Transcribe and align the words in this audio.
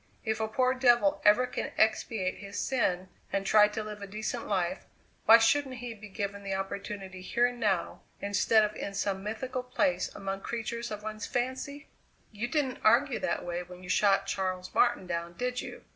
If 0.25 0.39
a 0.39 0.47
poor 0.47 0.73
devil 0.73 1.21
ever 1.23 1.45
can 1.45 1.73
expatiate 1.77 2.39
his 2.39 2.57
sin 2.57 3.09
and 3.31 3.45
try 3.45 3.67
to 3.67 3.83
live 3.83 4.01
a 4.01 4.07
decent 4.07 4.47
life, 4.47 4.85
why 5.27 5.37
shouldn't 5.37 5.75
he 5.75 5.93
be 5.93 6.09
given 6.09 6.41
the 6.41 6.55
opportunity 6.55 7.21
here 7.21 7.45
and 7.45 7.59
now 7.59 8.01
instead 8.19 8.63
of 8.63 8.75
in 8.75 8.95
some 8.95 9.21
mythical 9.21 9.61
place 9.61 10.09
among 10.15 10.41
creatures 10.41 10.89
of 10.89 11.03
one's 11.03 11.27
fancy?" 11.27 11.87
"You 12.31 12.47
didn't 12.47 12.81
argue 12.83 13.19
that 13.19 13.45
way 13.45 13.61
when 13.61 13.83
you 13.83 13.89
shot 13.89 14.25
Charles 14.25 14.73
Martin 14.73 15.05
down, 15.05 15.33
did 15.33 15.61
you? 15.61 15.83